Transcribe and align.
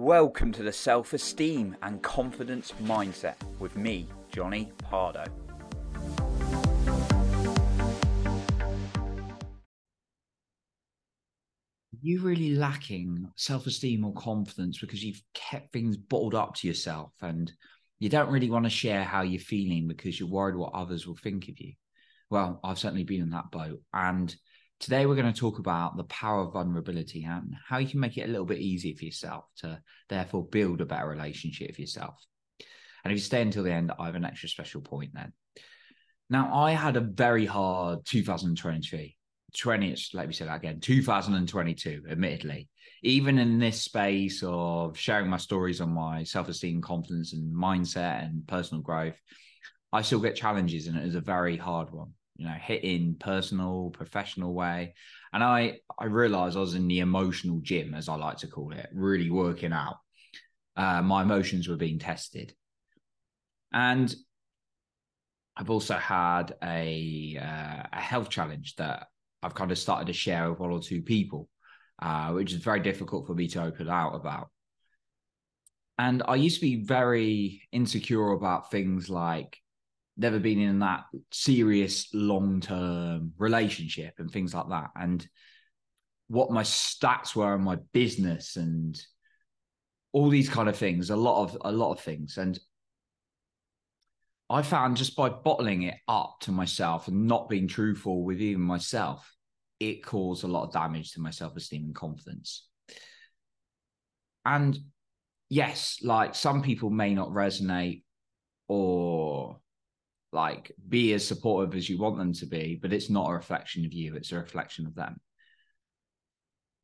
Welcome 0.00 0.52
to 0.52 0.62
the 0.62 0.72
Self 0.72 1.12
Esteem 1.12 1.76
and 1.82 2.00
Confidence 2.00 2.72
Mindset 2.84 3.34
with 3.58 3.76
me, 3.76 4.06
Johnny 4.30 4.70
Pardo. 4.78 5.24
you 12.00 12.20
really 12.22 12.54
lacking 12.54 13.28
self-esteem 13.34 14.04
or 14.04 14.14
confidence 14.14 14.78
because 14.78 15.02
you've 15.02 15.20
kept 15.34 15.72
things 15.72 15.96
bottled 15.96 16.36
up 16.36 16.54
to 16.54 16.68
yourself 16.68 17.10
and 17.20 17.50
you 17.98 18.08
don't 18.08 18.30
really 18.30 18.50
want 18.50 18.64
to 18.64 18.70
share 18.70 19.02
how 19.02 19.22
you're 19.22 19.40
feeling 19.40 19.88
because 19.88 20.20
you're 20.20 20.28
worried 20.28 20.54
what 20.54 20.72
others 20.74 21.08
will 21.08 21.16
think 21.16 21.48
of 21.48 21.58
you 21.58 21.72
well 22.30 22.60
i've 22.62 22.78
certainly 22.78 23.02
been 23.02 23.20
in 23.20 23.30
that 23.30 23.50
boat 23.50 23.80
and 23.92 24.36
today 24.80 25.06
we're 25.06 25.16
going 25.16 25.32
to 25.32 25.38
talk 25.38 25.58
about 25.58 25.96
the 25.96 26.04
power 26.04 26.42
of 26.42 26.52
vulnerability 26.52 27.24
and 27.24 27.54
how 27.66 27.78
you 27.78 27.88
can 27.88 28.00
make 28.00 28.16
it 28.16 28.28
a 28.28 28.28
little 28.28 28.46
bit 28.46 28.58
easier 28.58 28.94
for 28.94 29.04
yourself 29.04 29.44
to 29.58 29.80
therefore 30.08 30.46
build 30.46 30.80
a 30.80 30.86
better 30.86 31.08
relationship 31.08 31.68
with 31.68 31.80
yourself. 31.80 32.14
And 33.04 33.12
if 33.12 33.18
you 33.18 33.24
stay 33.24 33.42
until 33.42 33.64
the 33.64 33.72
end 33.72 33.92
i 33.98 34.06
have 34.06 34.14
an 34.14 34.24
extra 34.24 34.48
special 34.48 34.80
point 34.80 35.10
then. 35.14 35.32
Now 36.30 36.54
i 36.54 36.72
had 36.72 36.96
a 36.96 37.00
very 37.00 37.46
hard 37.46 38.04
2023 38.06 39.16
20 39.56 39.96
let 40.12 40.28
me 40.28 40.34
say 40.34 40.44
that 40.44 40.56
again 40.56 40.80
2022 40.80 42.04
admittedly. 42.10 42.68
Even 43.02 43.38
in 43.38 43.58
this 43.58 43.82
space 43.82 44.42
of 44.44 44.98
sharing 44.98 45.30
my 45.30 45.36
stories 45.36 45.80
on 45.80 45.90
my 45.90 46.24
self-esteem 46.24 46.82
confidence 46.82 47.32
and 47.32 47.54
mindset 47.54 48.24
and 48.24 48.46
personal 48.46 48.82
growth 48.82 49.18
i 49.92 50.02
still 50.02 50.20
get 50.20 50.36
challenges 50.36 50.86
and 50.86 50.98
it 50.98 51.06
is 51.06 51.14
a 51.14 51.20
very 51.20 51.56
hard 51.56 51.90
one 51.90 52.12
you 52.38 52.46
know 52.46 52.54
hitting 52.54 53.16
personal 53.18 53.90
professional 53.90 54.54
way 54.54 54.94
and 55.32 55.44
i 55.44 55.78
i 55.98 56.06
realized 56.06 56.56
i 56.56 56.60
was 56.60 56.74
in 56.74 56.88
the 56.88 57.00
emotional 57.00 57.60
gym 57.60 57.94
as 57.94 58.08
i 58.08 58.14
like 58.14 58.38
to 58.38 58.46
call 58.46 58.72
it 58.72 58.88
really 58.92 59.30
working 59.30 59.72
out 59.72 59.96
uh, 60.76 61.02
my 61.02 61.22
emotions 61.22 61.68
were 61.68 61.76
being 61.76 61.98
tested 61.98 62.54
and 63.72 64.14
I've 65.58 65.70
also 65.70 65.96
had 65.96 66.54
a 66.62 67.36
uh, 67.40 67.82
a 67.92 68.00
health 68.00 68.30
challenge 68.30 68.76
that 68.76 69.08
I've 69.42 69.56
kind 69.56 69.72
of 69.72 69.78
started 69.78 70.06
to 70.06 70.12
share 70.12 70.48
with 70.48 70.60
one 70.60 70.70
or 70.70 70.80
two 70.80 71.02
people, 71.02 71.48
uh, 72.00 72.30
which 72.30 72.52
is 72.52 72.62
very 72.62 72.80
difficult 72.80 73.26
for 73.26 73.34
me 73.34 73.48
to 73.48 73.64
open 73.64 73.88
out 73.88 74.14
about. 74.14 74.50
And 75.98 76.22
I 76.28 76.36
used 76.36 76.60
to 76.60 76.66
be 76.66 76.84
very 76.84 77.62
insecure 77.72 78.30
about 78.30 78.70
things 78.70 79.10
like 79.10 79.58
never 80.18 80.38
been 80.38 80.60
in 80.60 80.80
that 80.80 81.04
serious 81.30 82.08
long 82.12 82.60
term 82.60 83.32
relationship 83.38 84.14
and 84.18 84.30
things 84.30 84.52
like 84.52 84.68
that. 84.68 84.90
And 84.96 85.26
what 86.26 86.50
my 86.50 86.62
stats 86.62 87.34
were 87.34 87.54
in 87.54 87.62
my 87.62 87.76
business 87.92 88.56
and 88.56 89.00
all 90.12 90.28
these 90.28 90.48
kind 90.48 90.68
of 90.68 90.76
things, 90.76 91.10
a 91.10 91.16
lot 91.16 91.44
of 91.44 91.58
a 91.62 91.72
lot 91.72 91.92
of 91.92 92.00
things. 92.00 92.36
And 92.36 92.58
I 94.50 94.62
found 94.62 94.96
just 94.96 95.16
by 95.16 95.28
bottling 95.28 95.82
it 95.82 95.96
up 96.08 96.36
to 96.40 96.52
myself 96.52 97.08
and 97.08 97.26
not 97.26 97.48
being 97.48 97.68
truthful 97.68 98.24
with 98.24 98.40
even 98.40 98.62
myself, 98.62 99.34
it 99.78 100.04
caused 100.04 100.44
a 100.44 100.48
lot 100.48 100.64
of 100.64 100.72
damage 100.72 101.12
to 101.12 101.20
my 101.20 101.30
self 101.30 101.56
esteem 101.56 101.84
and 101.84 101.94
confidence. 101.94 102.66
And 104.44 104.78
yes, 105.48 105.98
like 106.02 106.34
some 106.34 106.62
people 106.62 106.90
may 106.90 107.14
not 107.14 107.28
resonate 107.28 108.02
or 108.68 109.47
like 110.38 110.70
be 110.88 111.12
as 111.14 111.26
supportive 111.26 111.74
as 111.74 111.88
you 111.88 111.98
want 111.98 112.16
them 112.16 112.32
to 112.32 112.46
be, 112.46 112.78
but 112.80 112.92
it's 112.92 113.10
not 113.10 113.28
a 113.28 113.34
reflection 113.34 113.84
of 113.84 113.92
you, 113.92 114.14
it's 114.14 114.30
a 114.30 114.36
reflection 114.36 114.86
of 114.86 114.94
them. 114.94 115.16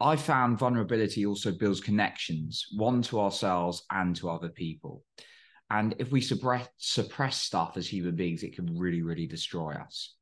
I 0.01 0.17
found 0.17 0.59
vulnerability 0.59 1.25
also 1.25 1.53
builds 1.53 1.81
connections, 1.81 2.67
one 2.77 3.01
to 3.03 3.21
ourselves 3.21 3.85
and 3.93 4.17
to 4.17 4.29
other 4.29 4.49
people. 4.49 5.05
And 5.71 5.95
if 5.99 6.11
we 6.11 6.21
suppress, 6.21 6.69
suppress 6.79 7.41
stuff 7.41 7.77
as 7.77 7.87
human 7.87 8.17
beings, 8.17 8.43
it 8.43 8.57
can 8.57 8.77
really, 8.77 9.03
really 9.03 9.29
destroy 9.29 9.73
us. 9.73 10.17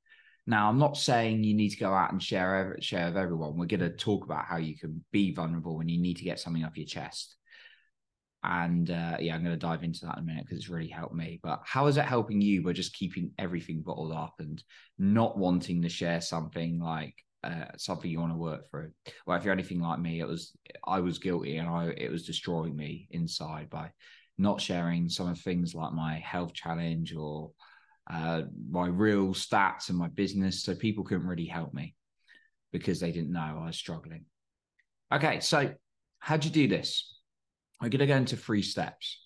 Now, 0.47 0.69
I'm 0.69 0.79
not 0.79 0.99
saying 0.99 1.43
you 1.43 1.55
need 1.55 1.71
to 1.71 1.79
go 1.79 1.95
out 1.95 2.13
and 2.13 2.23
share 2.23 2.77
share 2.81 3.07
with 3.07 3.17
everyone. 3.17 3.57
We're 3.57 3.67
going 3.67 3.81
to 3.81 3.97
talk 3.97 4.25
about 4.27 4.45
how 4.45 4.59
you 4.59 4.77
can 4.77 5.03
be 5.11 5.33
vulnerable 5.33 5.79
when 5.79 5.89
you 5.89 6.01
need 6.01 6.19
to 6.19 6.25
get 6.25 6.39
something 6.39 6.65
off 6.65 6.77
your 6.77 6.87
chest. 6.87 7.37
And 8.45 8.91
uh, 8.91 9.19
yeah, 9.21 9.35
I'm 9.35 9.45
going 9.45 9.55
to 9.55 9.67
dive 9.67 9.85
into 9.85 10.05
that 10.07 10.17
in 10.17 10.25
a 10.25 10.27
minute 10.27 10.45
because 10.45 10.59
it's 10.59 10.69
really 10.69 10.89
helped 10.89 11.15
me. 11.15 11.39
But 11.43 11.61
how 11.65 11.87
is 11.87 11.97
it 11.97 12.05
helping 12.05 12.41
you 12.41 12.63
by 12.63 12.73
just 12.73 12.95
keeping 12.95 13.31
everything 13.39 13.83
bottled 13.83 14.13
up 14.13 14.35
and 14.41 14.63
not 14.99 15.39
wanting 15.39 15.83
to 15.83 15.89
share 15.89 16.21
something 16.21 16.81
like 16.81 17.15
uh, 17.45 17.67
something 17.77 18.11
you 18.11 18.19
want 18.19 18.33
to 18.33 18.39
work 18.39 18.69
through? 18.71 18.91
Well, 19.27 19.37
if 19.37 19.45
you're 19.45 19.53
anything 19.53 19.81
like 19.81 20.01
me, 20.01 20.21
it 20.21 20.27
was 20.27 20.57
I 20.85 21.01
was 21.01 21.19
guilty 21.19 21.59
and 21.59 21.69
I 21.69 21.95
it 21.97 22.11
was 22.11 22.27
destroying 22.27 22.75
me 22.75 23.07
inside 23.11 23.71
by 23.71 23.91
not 24.39 24.61
sharing 24.61 25.09
some 25.09 25.29
of 25.29 25.39
things 25.39 25.75
like 25.75 25.93
my 25.93 26.19
health 26.19 26.53
challenge 26.53 27.15
or 27.15 27.53
uh, 28.11 28.43
my 28.69 28.89
real 28.89 29.29
stats 29.29 29.89
and 29.89 29.97
my 29.97 30.09
business. 30.09 30.65
So 30.65 30.75
people 30.75 31.05
couldn't 31.05 31.27
really 31.27 31.47
help 31.47 31.73
me 31.73 31.95
because 32.73 32.99
they 32.99 33.13
didn't 33.13 33.33
know 33.33 33.61
I 33.63 33.67
was 33.67 33.77
struggling. 33.77 34.25
Okay, 35.13 35.41
so 35.41 35.73
how'd 36.19 36.45
you 36.45 36.51
do 36.51 36.67
this? 36.67 37.21
I'm 37.83 37.91
going 37.91 37.99
to 37.99 38.07
go 38.07 38.17
into 38.17 38.37
three 38.37 38.63
steps 38.63 39.19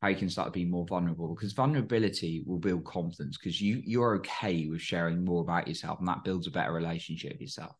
how 0.00 0.08
you 0.08 0.16
can 0.16 0.28
start 0.28 0.52
being 0.52 0.70
more 0.70 0.86
vulnerable 0.86 1.34
because 1.34 1.52
vulnerability 1.52 2.42
will 2.46 2.58
build 2.58 2.84
confidence 2.84 3.38
because 3.38 3.60
you 3.60 3.80
you're 3.86 4.16
okay 4.16 4.66
with 4.68 4.80
sharing 4.80 5.24
more 5.24 5.42
about 5.42 5.66
yourself 5.66 5.98
and 5.98 6.08
that 6.08 6.24
builds 6.24 6.46
a 6.46 6.50
better 6.50 6.72
relationship 6.72 7.32
with 7.32 7.40
yourself. 7.40 7.74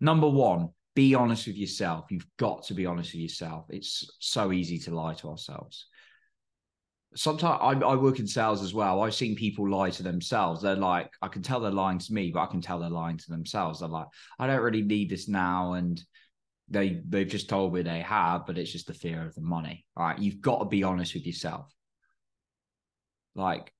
Number 0.00 0.28
one, 0.28 0.70
be 0.94 1.14
honest 1.14 1.46
with 1.46 1.56
yourself. 1.56 2.06
You've 2.10 2.26
got 2.38 2.64
to 2.64 2.74
be 2.74 2.84
honest 2.84 3.12
with 3.14 3.22
yourself. 3.22 3.66
It's 3.70 4.10
so 4.18 4.52
easy 4.52 4.78
to 4.80 4.94
lie 4.94 5.14
to 5.14 5.30
ourselves 5.30 5.86
sometimes 7.14 7.58
I, 7.60 7.86
I, 7.86 7.94
work 7.96 8.18
in 8.18 8.26
sales 8.26 8.62
as 8.62 8.72
well. 8.74 9.02
I've 9.02 9.14
seen 9.14 9.36
people 9.36 9.68
lie 9.68 9.90
to 9.90 10.02
themselves. 10.02 10.62
They're 10.62 10.76
like, 10.76 11.10
I 11.20 11.28
can 11.28 11.42
tell 11.42 11.60
they're 11.60 11.70
lying 11.70 11.98
to 11.98 12.12
me, 12.12 12.30
but 12.30 12.40
I 12.40 12.46
can 12.46 12.60
tell 12.60 12.78
they're 12.78 12.90
lying 12.90 13.18
to 13.18 13.30
themselves. 13.30 13.80
They're 13.80 13.88
like, 13.88 14.06
I 14.38 14.46
don't 14.46 14.62
really 14.62 14.82
need 14.82 15.10
this 15.10 15.28
now, 15.28 15.74
and 15.74 16.02
they 16.72 17.00
they've 17.08 17.28
just 17.28 17.48
told 17.48 17.74
me 17.74 17.82
they 17.82 18.00
have, 18.00 18.46
but 18.46 18.58
it's 18.58 18.72
just 18.72 18.86
the 18.86 18.94
fear 18.94 19.24
of 19.24 19.34
the 19.34 19.42
money. 19.42 19.84
All 19.96 20.06
right, 20.06 20.18
you've 20.18 20.40
got 20.40 20.58
to 20.58 20.64
be 20.64 20.82
honest 20.82 21.14
with 21.14 21.26
yourself. 21.26 21.72
Like, 23.34 23.72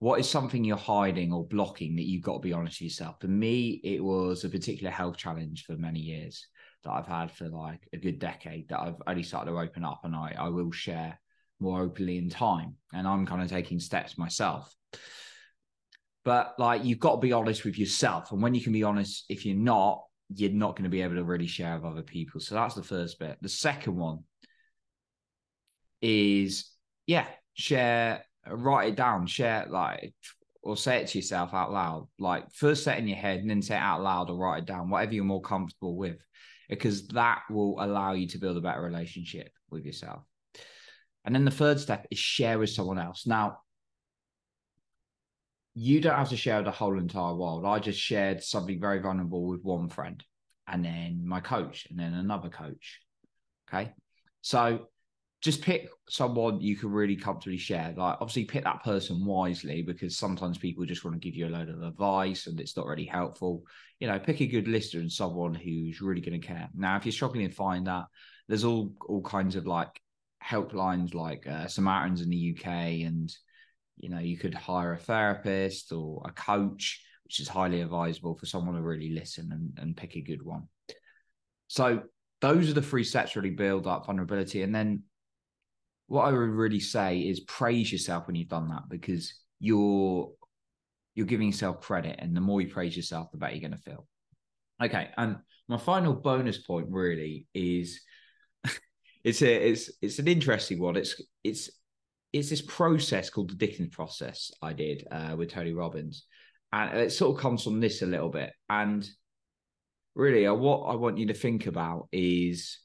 what 0.00 0.20
is 0.20 0.28
something 0.28 0.64
you're 0.64 0.76
hiding 0.76 1.32
or 1.32 1.46
blocking 1.46 1.96
that 1.96 2.06
you've 2.06 2.22
got 2.22 2.34
to 2.34 2.40
be 2.40 2.52
honest 2.52 2.80
with 2.80 2.90
yourself? 2.90 3.20
For 3.20 3.28
me, 3.28 3.80
it 3.84 4.02
was 4.02 4.44
a 4.44 4.48
particular 4.48 4.90
health 4.90 5.16
challenge 5.16 5.64
for 5.64 5.76
many 5.76 6.00
years 6.00 6.46
that 6.84 6.90
I've 6.90 7.06
had 7.06 7.30
for 7.30 7.48
like 7.48 7.88
a 7.92 7.98
good 7.98 8.18
decade 8.18 8.68
that 8.68 8.80
I've 8.80 9.02
only 9.06 9.22
started 9.22 9.50
to 9.52 9.58
open 9.58 9.84
up, 9.84 10.00
and 10.04 10.14
I 10.14 10.34
I 10.36 10.48
will 10.48 10.72
share 10.72 11.18
more 11.60 11.82
openly 11.82 12.18
in 12.18 12.30
time. 12.30 12.76
And 12.92 13.06
I'm 13.06 13.26
kind 13.26 13.42
of 13.42 13.48
taking 13.48 13.78
steps 13.78 14.18
myself. 14.18 14.74
But 16.24 16.54
like 16.58 16.84
you've 16.84 16.98
got 16.98 17.12
to 17.12 17.20
be 17.20 17.32
honest 17.32 17.64
with 17.64 17.78
yourself. 17.78 18.32
And 18.32 18.42
when 18.42 18.54
you 18.54 18.60
can 18.60 18.72
be 18.72 18.82
honest, 18.82 19.24
if 19.28 19.46
you're 19.46 19.56
not, 19.56 20.02
you're 20.34 20.50
not 20.50 20.76
going 20.76 20.84
to 20.84 20.90
be 20.90 21.02
able 21.02 21.16
to 21.16 21.24
really 21.24 21.46
share 21.46 21.74
with 21.76 21.84
other 21.84 22.02
people. 22.02 22.40
So 22.40 22.54
that's 22.54 22.74
the 22.74 22.82
first 22.82 23.18
bit. 23.18 23.38
The 23.40 23.48
second 23.48 23.96
one 23.96 24.20
is 26.00 26.70
yeah, 27.06 27.26
share, 27.54 28.24
write 28.46 28.90
it 28.90 28.96
down, 28.96 29.26
share 29.26 29.66
like 29.68 30.14
or 30.62 30.76
say 30.76 30.98
it 30.98 31.08
to 31.08 31.18
yourself 31.18 31.54
out 31.54 31.72
loud. 31.72 32.08
Like 32.18 32.52
first 32.52 32.86
it 32.86 32.98
in 32.98 33.08
your 33.08 33.16
head 33.16 33.40
and 33.40 33.50
then 33.50 33.62
say 33.62 33.74
it 33.74 33.80
out 33.80 34.02
loud 34.02 34.30
or 34.30 34.36
write 34.36 34.62
it 34.62 34.66
down, 34.66 34.90
whatever 34.90 35.14
you're 35.14 35.24
more 35.24 35.40
comfortable 35.40 35.96
with, 35.96 36.18
because 36.68 37.08
that 37.08 37.42
will 37.50 37.82
allow 37.82 38.12
you 38.12 38.28
to 38.28 38.38
build 38.38 38.56
a 38.56 38.60
better 38.60 38.82
relationship 38.82 39.50
with 39.70 39.84
yourself. 39.84 40.22
And 41.24 41.34
then 41.34 41.44
the 41.44 41.50
third 41.50 41.80
step 41.80 42.06
is 42.10 42.18
share 42.18 42.58
with 42.58 42.70
someone 42.70 42.98
else. 42.98 43.26
Now, 43.26 43.58
you 45.74 46.00
don't 46.00 46.16
have 46.16 46.30
to 46.30 46.36
share 46.36 46.62
the 46.62 46.70
whole 46.70 46.98
entire 46.98 47.34
world. 47.34 47.64
I 47.64 47.78
just 47.78 48.00
shared 48.00 48.42
something 48.42 48.80
very 48.80 49.00
vulnerable 49.00 49.46
with 49.46 49.62
one 49.62 49.88
friend 49.88 50.22
and 50.66 50.84
then 50.84 51.22
my 51.24 51.40
coach 51.40 51.86
and 51.90 51.98
then 51.98 52.14
another 52.14 52.48
coach. 52.48 53.00
Okay. 53.68 53.92
So 54.42 54.88
just 55.40 55.62
pick 55.62 55.88
someone 56.08 56.60
you 56.60 56.76
can 56.76 56.90
really 56.90 57.16
comfortably 57.16 57.56
share. 57.56 57.94
Like, 57.96 58.18
obviously, 58.20 58.44
pick 58.44 58.64
that 58.64 58.84
person 58.84 59.24
wisely 59.24 59.82
because 59.82 60.18
sometimes 60.18 60.58
people 60.58 60.84
just 60.84 61.04
want 61.04 61.14
to 61.14 61.26
give 61.26 61.34
you 61.34 61.46
a 61.46 61.50
load 61.50 61.70
of 61.70 61.82
advice 61.82 62.46
and 62.46 62.60
it's 62.60 62.76
not 62.76 62.86
really 62.86 63.06
helpful. 63.06 63.64
You 64.00 64.08
know, 64.08 64.18
pick 64.18 64.40
a 64.40 64.46
good 64.46 64.68
listener 64.68 65.00
and 65.00 65.10
someone 65.10 65.54
who's 65.54 66.02
really 66.02 66.20
going 66.20 66.38
to 66.38 66.46
care. 66.46 66.68
Now, 66.74 66.96
if 66.96 67.06
you're 67.06 67.12
struggling 67.12 67.48
to 67.48 67.54
find 67.54 67.86
that, 67.86 68.04
there's 68.48 68.64
all 68.64 68.92
all 69.08 69.22
kinds 69.22 69.56
of 69.56 69.66
like 69.66 70.00
helplines 70.44 71.14
like 71.14 71.46
uh, 71.46 71.68
Samaritans 71.68 72.20
in 72.20 72.28
the 72.28 72.56
UK, 72.58 72.66
and 73.06 73.34
you 74.00 74.08
know 74.08 74.18
you 74.18 74.36
could 74.36 74.54
hire 74.54 74.94
a 74.94 74.98
therapist 74.98 75.92
or 75.92 76.22
a 76.26 76.32
coach, 76.32 77.02
which 77.24 77.40
is 77.40 77.48
highly 77.48 77.80
advisable 77.80 78.34
for 78.34 78.46
someone 78.46 78.74
to 78.74 78.82
really 78.82 79.10
listen 79.10 79.50
and, 79.52 79.78
and 79.78 79.96
pick 79.96 80.16
a 80.16 80.20
good 80.20 80.42
one. 80.42 80.68
So 81.68 82.02
those 82.40 82.70
are 82.70 82.74
the 82.74 82.82
three 82.82 83.04
steps 83.04 83.36
really 83.36 83.50
build 83.50 83.86
up 83.86 84.06
vulnerability, 84.06 84.62
and 84.62 84.74
then 84.74 85.04
what 86.06 86.24
I 86.24 86.32
would 86.32 86.50
really 86.50 86.80
say 86.80 87.20
is 87.20 87.38
praise 87.40 87.92
yourself 87.92 88.26
when 88.26 88.34
you've 88.34 88.48
done 88.48 88.68
that 88.70 88.88
because 88.88 89.32
you're 89.60 90.32
you're 91.14 91.26
giving 91.26 91.48
yourself 91.48 91.80
credit, 91.80 92.16
and 92.18 92.36
the 92.36 92.40
more 92.40 92.60
you 92.60 92.68
praise 92.68 92.96
yourself, 92.96 93.30
the 93.30 93.38
better 93.38 93.54
you're 93.54 93.68
going 93.68 93.78
to 93.78 93.90
feel. 93.90 94.06
Okay, 94.82 95.10
and 95.16 95.36
my 95.68 95.76
final 95.76 96.14
bonus 96.14 96.58
point 96.58 96.86
really 96.90 97.46
is 97.54 98.00
it's 99.24 99.42
a 99.42 99.70
it's 99.70 99.90
it's 100.02 100.18
an 100.18 100.26
interesting 100.26 100.80
one. 100.80 100.96
It's 100.96 101.20
it's 101.44 101.70
it's 102.32 102.50
this 102.50 102.62
process 102.62 103.30
called 103.30 103.50
the 103.50 103.56
Dickens 103.56 103.94
process 103.94 104.50
I 104.62 104.72
did 104.72 105.06
uh, 105.10 105.34
with 105.36 105.50
Tony 105.50 105.72
Robbins, 105.72 106.24
and 106.72 106.98
it 106.98 107.12
sort 107.12 107.36
of 107.36 107.42
comes 107.42 107.64
from 107.64 107.80
this 107.80 108.02
a 108.02 108.06
little 108.06 108.28
bit. 108.28 108.52
And 108.68 109.08
really, 110.14 110.46
uh, 110.46 110.54
what 110.54 110.82
I 110.82 110.94
want 110.94 111.18
you 111.18 111.26
to 111.26 111.34
think 111.34 111.66
about 111.66 112.08
is 112.12 112.78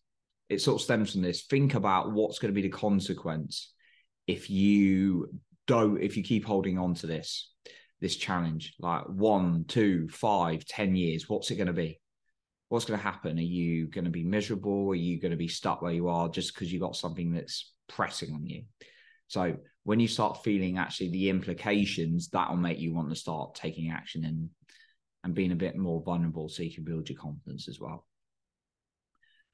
it 0.49 0.61
sort 0.61 0.81
of 0.81 0.83
stems 0.83 1.11
from 1.11 1.21
this. 1.21 1.43
Think 1.43 1.75
about 1.75 2.11
what's 2.11 2.39
going 2.39 2.53
to 2.53 2.59
be 2.59 2.67
the 2.67 2.75
consequence 2.75 3.73
if 4.27 4.49
you 4.49 5.29
don't 5.67 6.01
if 6.01 6.17
you 6.17 6.23
keep 6.23 6.45
holding 6.45 6.79
on 6.79 6.95
to 6.95 7.07
this 7.07 7.51
this 8.01 8.15
challenge. 8.15 8.73
Like 8.79 9.03
one 9.07 9.65
two 9.67 10.07
five 10.09 10.65
ten 10.65 10.95
years 10.95 11.29
what's 11.29 11.51
it 11.51 11.55
going 11.55 11.67
to 11.67 11.73
be? 11.73 11.99
What's 12.69 12.85
going 12.85 12.99
to 12.99 13.03
happen? 13.03 13.37
Are 13.37 13.41
you 13.41 13.85
going 13.87 14.05
to 14.05 14.11
be 14.11 14.23
miserable? 14.23 14.89
Are 14.89 14.95
you 14.95 15.21
going 15.21 15.31
to 15.31 15.37
be 15.37 15.47
stuck 15.47 15.83
where 15.83 15.93
you 15.93 16.07
are 16.07 16.27
just 16.29 16.53
because 16.53 16.73
you 16.73 16.79
got 16.79 16.95
something 16.95 17.31
that's 17.31 17.73
pressing 17.87 18.33
on 18.33 18.43
you 18.43 18.63
so 19.27 19.55
when 19.83 19.99
you 19.99 20.07
start 20.07 20.43
feeling 20.43 20.77
actually 20.77 21.09
the 21.09 21.29
implications 21.29 22.29
that'll 22.29 22.55
make 22.55 22.79
you 22.79 22.93
want 22.93 23.09
to 23.09 23.15
start 23.15 23.55
taking 23.55 23.91
action 23.91 24.25
and 24.25 24.49
and 25.23 25.33
being 25.33 25.51
a 25.51 25.55
bit 25.55 25.75
more 25.75 26.03
vulnerable 26.03 26.47
so 26.47 26.63
you 26.63 26.73
can 26.73 26.83
build 26.83 27.09
your 27.09 27.19
confidence 27.19 27.67
as 27.67 27.79
well 27.79 28.05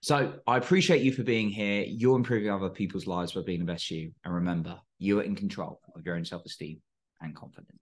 so 0.01 0.33
I 0.47 0.57
appreciate 0.57 1.03
you 1.03 1.11
for 1.11 1.21
being 1.21 1.49
here. 1.49 1.85
You're 1.87 2.15
improving 2.15 2.49
other 2.49 2.69
people's 2.69 3.05
lives 3.05 3.33
by 3.33 3.41
being 3.45 3.59
the 3.59 3.65
best 3.65 3.91
you. 3.91 4.11
And 4.25 4.33
remember, 4.33 4.79
you 4.97 5.19
are 5.19 5.23
in 5.23 5.35
control 5.35 5.79
of 5.95 6.03
your 6.03 6.15
own 6.15 6.25
self 6.25 6.43
esteem 6.43 6.81
and 7.21 7.35
confidence. 7.35 7.77